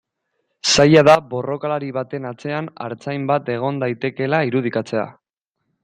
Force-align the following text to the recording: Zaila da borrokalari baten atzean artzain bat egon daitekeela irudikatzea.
Zaila 0.75 1.03
da 1.07 1.15
borrokalari 1.33 1.91
baten 1.99 2.27
atzean 2.31 2.71
artzain 2.89 3.31
bat 3.33 3.55
egon 3.59 3.81
daitekeela 3.85 4.45
irudikatzea. 4.53 5.07